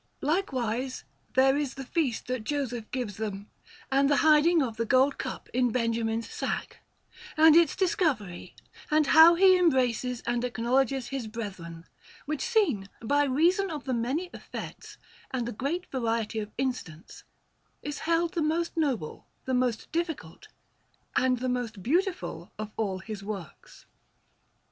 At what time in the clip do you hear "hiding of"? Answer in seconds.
4.25-4.77